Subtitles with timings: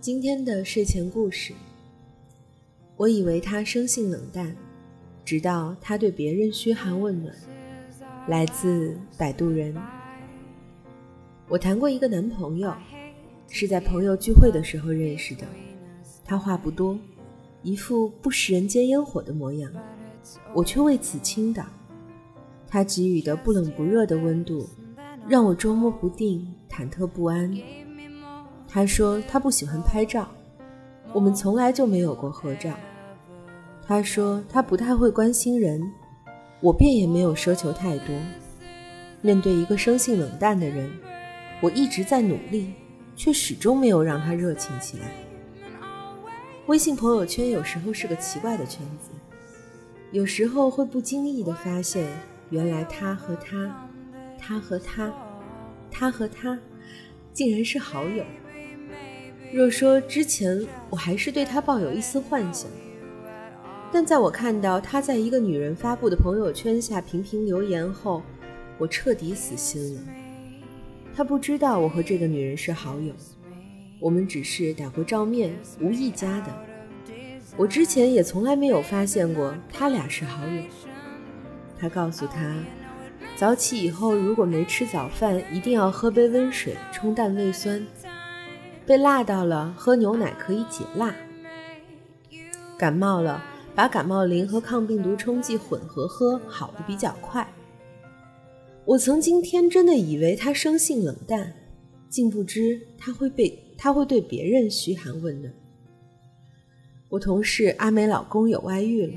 [0.00, 1.52] 今天的睡前故事，
[2.96, 4.56] 我以为他生性冷淡，
[5.24, 7.34] 直到他对别人嘘寒问暖。
[8.28, 9.74] 来自摆渡人。
[11.48, 12.72] 我谈过一个男朋友，
[13.48, 15.44] 是在朋友聚会的时候认识的。
[16.24, 16.96] 他话不多，
[17.64, 19.72] 一副不食人间烟火的模样，
[20.54, 21.64] 我却为此倾倒。
[22.68, 24.68] 他给予的不冷不热的温度，
[25.26, 27.52] 让我捉摸不定，忐忑不安。
[28.70, 30.28] 他说他不喜欢拍照，
[31.14, 32.70] 我们从来就没有过合照。
[33.86, 35.80] 他说他不太会关心人，
[36.60, 38.14] 我便也没有奢求太多。
[39.22, 40.90] 面对一个生性冷淡的人，
[41.62, 42.74] 我一直在努力，
[43.16, 45.06] 却始终没有让他热情起来。
[46.66, 49.10] 微信朋友圈有时候是个奇怪的圈子，
[50.12, 52.06] 有时候会不经意地发现，
[52.50, 53.88] 原来他和他，
[54.38, 55.10] 他和他，
[55.90, 56.58] 他和他，
[57.32, 58.22] 竟然是好友。
[59.50, 62.70] 若说之前我还是对他抱有一丝幻想，
[63.90, 68.22] 但在我看到他在一个女人发布的朋友圈下频频留言后，
[68.76, 70.00] 我彻底死心了。
[71.16, 73.14] 他不知道我和这个女人是好友，
[73.98, 76.52] 我们只是打过照面，无意加的。
[77.56, 80.62] 我之前也从来没有发现过他俩是好友。
[81.78, 82.54] 他告诉他，
[83.34, 87.84] 早起以后如果没吃早饭，一定要喝杯温水冲淡胃酸。
[88.88, 91.14] 被辣到了，喝牛奶可以解辣。
[92.78, 97.46] 感冒了，把感冒灵和抗病毒冲剂混合喝，好的比较快。
[98.86, 101.52] 我曾经天真的以为他生性冷淡，
[102.08, 105.52] 竟不知他会被他会对别人嘘寒问暖。
[107.10, 109.12] 我同事阿梅老公有外遇了，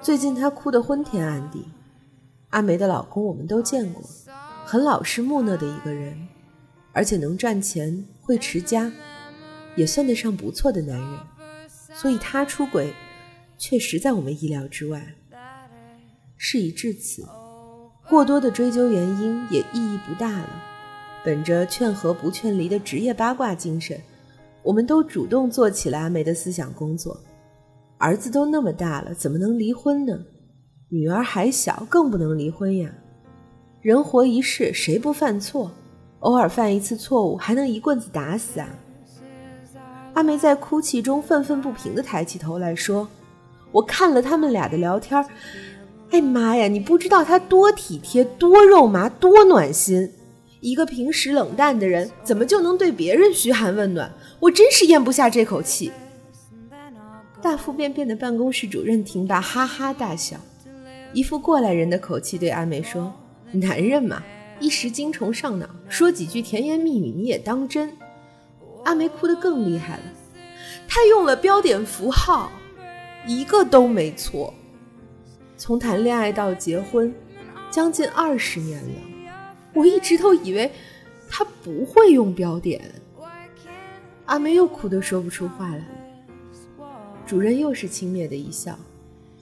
[0.00, 1.64] 最近她哭得昏天暗地。
[2.50, 4.02] 阿梅的老公我们都见过，
[4.64, 6.26] 很老实木讷的一个人。
[6.92, 8.92] 而且能赚钱，会持家，
[9.76, 11.18] 也算得上不错的男人，
[11.94, 12.92] 所以他出轨，
[13.58, 15.14] 确实在我们意料之外。
[16.36, 17.24] 事已至此，
[18.08, 20.62] 过多的追究原因也意义不大了。
[21.24, 23.98] 本着劝和不劝离的职业八卦精神，
[24.62, 27.16] 我们都主动做起了阿梅的思想工作。
[27.98, 30.18] 儿子都那么大了，怎么能离婚呢？
[30.88, 32.92] 女儿还小，更不能离婚呀。
[33.80, 35.70] 人活一世，谁不犯错？
[36.22, 38.68] 偶尔犯一次错误，还能一棍子打死啊？
[40.14, 43.08] 阿梅在哭泣中愤愤不平地抬起头来说
[43.72, 45.24] ：“我看了他们俩的聊天，
[46.10, 50.12] 哎妈呀，你不知道他多体贴、多肉麻、多暖心。
[50.60, 54.12] 一个平时冷淡的人，怎么就能对别人嘘寒问暖？
[54.38, 55.90] 我真是咽不下这口气。”
[57.42, 60.36] 大腹便便的办公室主任听罢，哈哈大笑，
[61.12, 63.12] 一副过来人的口气对阿梅说
[63.50, 64.22] ：“男人嘛。”
[64.62, 67.96] 一时精虫上脑，说几句甜言蜜语，你也当真？
[68.84, 70.02] 阿梅哭得更厉害了，
[70.86, 72.52] 她用了标点符号，
[73.26, 74.54] 一个都没错。
[75.56, 77.12] 从谈恋爱到结婚，
[77.72, 78.94] 将近二十年了，
[79.74, 80.70] 我一直都以为
[81.28, 82.80] 他不会用标点。
[84.26, 86.86] 阿梅又哭得说不出话来了，
[87.26, 88.78] 主任又是轻蔑的一笑：“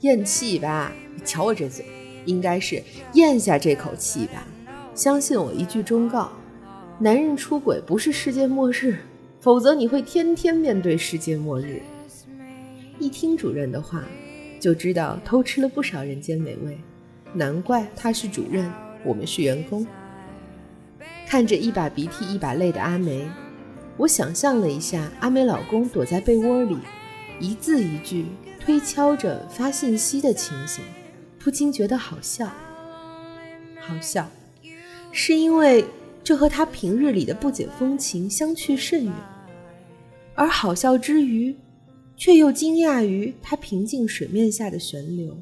[0.01, 1.85] 咽气吧，你瞧我这嘴，
[2.25, 2.83] 应该是
[3.13, 4.47] 咽下这口气吧。”
[4.95, 6.31] 相信我一句忠告：
[6.99, 8.97] 男人出轨不是世界末日，
[9.41, 11.81] 否则你会天天面对世界末日。
[12.99, 14.05] 一听主任的话，
[14.61, 16.79] 就知道偷吃了不少人间美味，
[17.33, 18.71] 难怪他是主任，
[19.03, 19.87] 我们是员工。
[21.27, 23.27] 看着一把鼻涕一把泪的阿梅，
[23.97, 26.77] 我想象了一下阿梅老公躲在被窝里，
[27.39, 28.27] 一字一句
[28.59, 30.85] 推敲着发信息的情形，
[31.39, 32.47] 不禁觉得好笑，
[33.81, 34.29] 好笑。
[35.13, 35.85] 是因为
[36.23, 39.13] 这和他平日里的不解风情相去甚远，
[40.35, 41.55] 而好笑之余，
[42.17, 45.37] 却又惊讶于他平静水面下的旋流。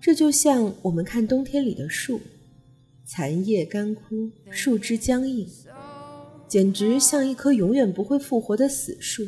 [0.00, 2.20] 这就像我们看冬天里的树，
[3.04, 5.46] 残叶干枯，树枝僵硬，
[6.46, 9.26] 简直像一棵永远不会复活的死树。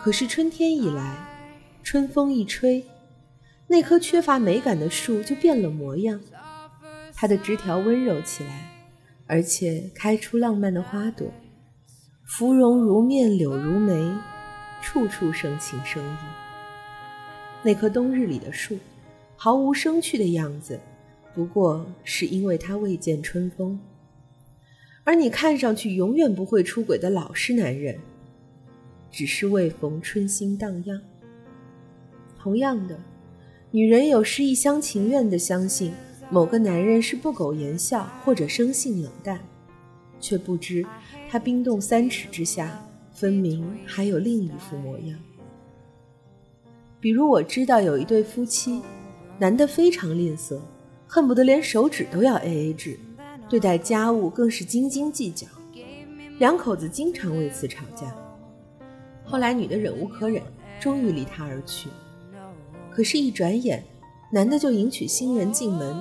[0.00, 1.28] 可是春天一来，
[1.82, 2.84] 春风一吹，
[3.66, 6.20] 那棵缺乏美感的树就变了模样。
[7.18, 8.70] 它的枝条温柔起来，
[9.26, 11.26] 而且开出浪漫的花朵，
[12.26, 14.14] 芙蓉如面，柳如眉，
[14.82, 16.16] 处处生情生意。
[17.62, 18.78] 那棵冬日里的树，
[19.34, 20.78] 毫无生趣的样子，
[21.34, 23.80] 不过是因为它未见春风。
[25.02, 27.98] 而你看上去永远不会出轨的老实男人，
[29.10, 31.00] 只是未逢春心荡漾。
[32.38, 33.00] 同样的，
[33.70, 35.94] 女人有时一厢情愿地相信。
[36.30, 39.40] 某个男人是不苟言笑或者生性冷淡，
[40.20, 40.84] 却不知
[41.30, 42.82] 他冰冻三尺之下
[43.12, 45.18] 分明还有另一副模样。
[46.98, 48.82] 比如我知道有一对夫妻，
[49.38, 50.58] 男的非常吝啬，
[51.06, 52.98] 恨不得连手指都要 A A 制，
[53.48, 55.46] 对待家务更是斤斤计较，
[56.38, 58.12] 两口子经常为此吵架。
[59.24, 60.42] 后来女的忍无可忍，
[60.80, 61.88] 终于离他而去。
[62.90, 63.84] 可是，一转眼，
[64.32, 65.96] 男的就迎娶新人进门，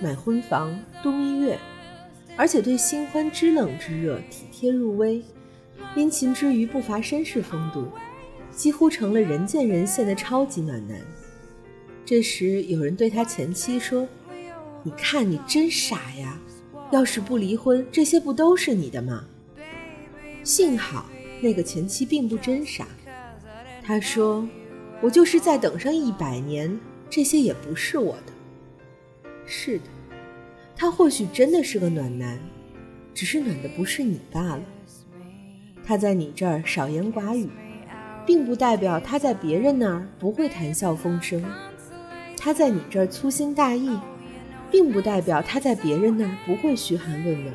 [0.00, 1.58] 买婚房，度蜜月，
[2.36, 5.22] 而且对新欢知冷知热，体贴入微，
[5.94, 7.88] 殷勤之余不乏绅士风度，
[8.50, 11.00] 几乎成了人见人羡的超级暖男。
[12.04, 14.06] 这时，有人对他前妻说
[14.82, 16.38] ：“你看你真傻呀，
[16.90, 19.24] 要是不离婚，这些不都是你的吗？”
[20.44, 21.08] 幸好
[21.40, 22.86] 那个前妻并不真傻，
[23.82, 24.46] 他说。
[25.00, 26.80] 我就是再等上一百年，
[27.10, 28.32] 这些也不是我的。
[29.46, 29.84] 是的，
[30.76, 32.38] 他或许真的是个暖男，
[33.14, 34.62] 只是暖的不是你罢了。
[35.84, 37.48] 他在你这儿少言寡语，
[38.26, 41.42] 并不代表他在别人那儿不会谈笑风生；
[42.38, 43.98] 他在你这儿粗心大意，
[44.70, 47.54] 并不代表他在别人那儿不会嘘寒问暖。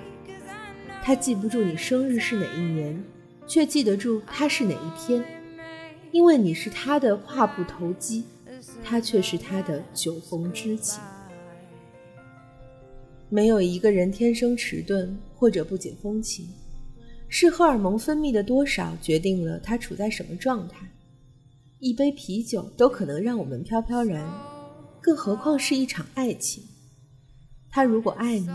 [1.01, 3.03] 他记不住你生日是哪一年，
[3.47, 5.23] 却记得住他是哪一天。
[6.11, 8.25] 因为你是他的话不投机，
[8.83, 10.99] 他却是他的酒逢知己。
[13.29, 16.47] 没有一个人天生迟钝或者不解风情，
[17.27, 20.89] 是荷尔蒙分泌的多少决定了他处在什么状态。
[21.79, 24.27] 一杯啤酒都可能让我们飘飘然，
[24.99, 26.63] 更何况是一场爱情。
[27.69, 28.49] 他如果爱你，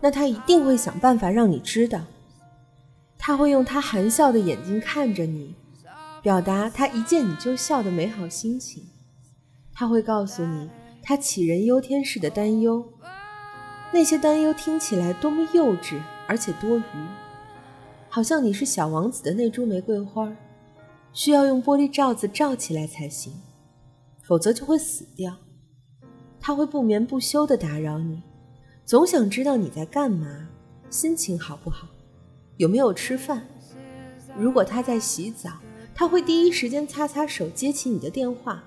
[0.00, 2.04] 那他一定会想办法让你知道，
[3.18, 5.54] 他会用他含笑的眼睛看着你。
[6.22, 8.82] 表达他一见你就笑的美好心情，
[9.72, 10.68] 他会告诉你
[11.02, 12.84] 他杞人忧天式的担忧，
[13.92, 16.82] 那些担忧听起来多么幼稚而且多余，
[18.08, 20.30] 好像你是小王子的那株玫瑰花，
[21.12, 23.32] 需要用玻璃罩子罩起来才行，
[24.22, 25.36] 否则就会死掉。
[26.40, 28.22] 他会不眠不休地打扰你，
[28.84, 30.48] 总想知道你在干嘛，
[30.90, 31.88] 心情好不好，
[32.56, 33.46] 有没有吃饭。
[34.36, 35.50] 如果他在洗澡。
[35.98, 38.62] 他会第一时间擦擦手，接起你的电话，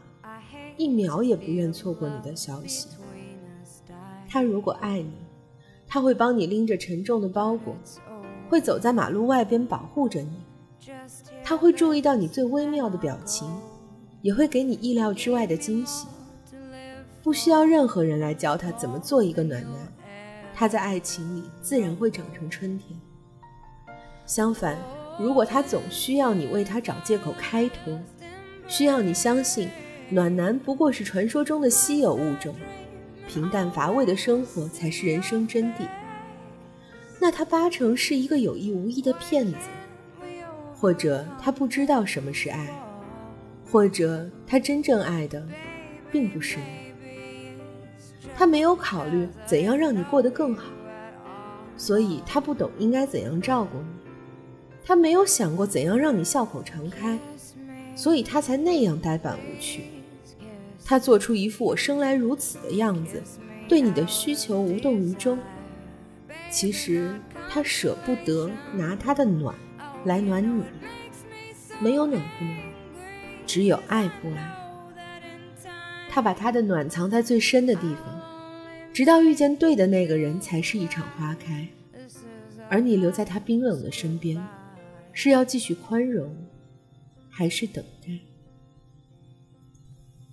[0.78, 2.88] 一秒也不愿错过你的消息。
[4.30, 5.12] 他如果爱你，
[5.88, 7.76] 他会帮你拎着沉重的包裹，
[8.48, 10.40] 会走在马路外边保护着你。
[11.44, 13.50] 他会注意到你最微妙的表情，
[14.22, 16.08] 也会给你意料之外的惊喜。
[17.24, 19.74] 不需要任何人来教他怎么做一个暖男，
[20.54, 22.98] 他在爱情里自然会长成春天。
[24.26, 24.78] 相反。
[25.22, 28.00] 如果他总需要你为他找借口开脱，
[28.70, 29.68] 需要你相信
[30.10, 32.56] 暖男不过是传说中的稀有物种，
[33.30, 35.88] 平淡乏味的生活才是人生真谛，
[37.22, 39.58] 那他八成是一个有意无意的骗子，
[40.76, 42.68] 或者他不知道什么是爱，
[43.72, 45.48] 或者他真正爱的
[46.12, 46.64] 并不是你，
[48.36, 50.64] 他没有考虑怎样让你过得更好，
[51.78, 53.86] 所以他不懂应该怎样照顾你。
[54.84, 57.20] 他没有想过怎样让你笑口常开，
[57.96, 59.84] 所以他才那样呆板无趣。
[60.90, 63.22] 他做出一副我生来如此的样子，
[63.68, 65.38] 对你的需求无动于衷。
[66.50, 67.14] 其实
[67.48, 69.54] 他舍不得拿他的暖
[70.06, 70.64] 来暖你，
[71.80, 72.58] 没有暖不暖，
[73.46, 74.52] 只有爱不爱。
[76.10, 78.20] 他把他的暖藏在最深的地方，
[78.92, 81.68] 直到遇见对的那个人，才是一场花开。
[82.68, 84.44] 而你留在他冰冷的身边。
[85.12, 86.36] 是要继续宽容，
[87.30, 88.10] 还是等待？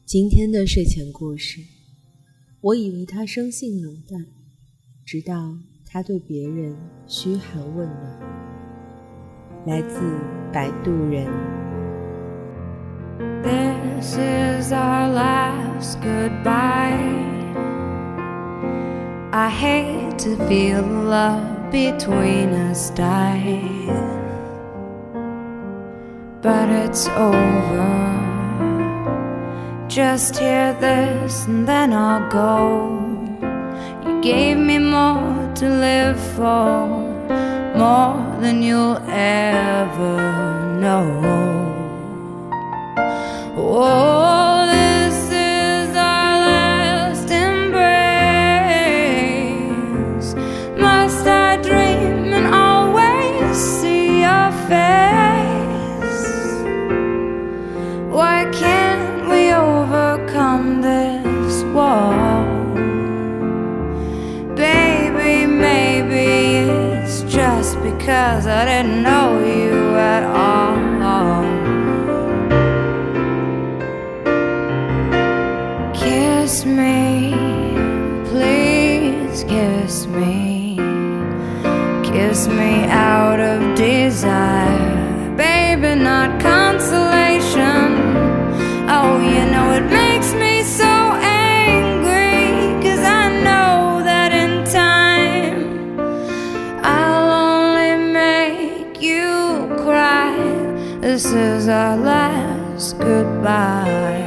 [0.06, 1.60] 今天的睡前故事，
[2.60, 4.24] 我以为他生性冷淡，
[5.04, 6.76] 直到他对别人
[7.08, 8.20] 嘘寒问暖。
[9.66, 9.98] 来自
[10.52, 11.26] 摆渡人。
[26.42, 28.15] but it's over.
[29.96, 33.00] Just hear this and then I'll go.
[34.04, 36.86] You gave me more to live for,
[37.74, 40.18] more than you'll ever
[40.82, 41.06] know.
[43.56, 44.15] Oh.
[68.06, 69.55] Cause I didn't know you
[101.66, 104.22] Is our last goodbye.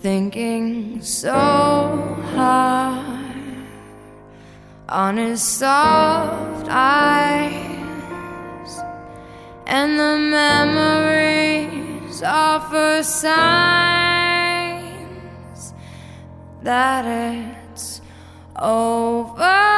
[0.00, 1.34] Thinking so
[2.34, 3.36] hard
[4.88, 8.80] on his soft eyes
[9.66, 13.83] and the memories of offer signs
[16.64, 18.00] that it's
[18.56, 19.73] over.